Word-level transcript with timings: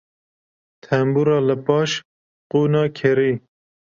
Tembûra 0.83 1.39
li 1.47 1.55
paş 1.65 1.91
qûna 2.51 2.83
kerê. 2.97 3.31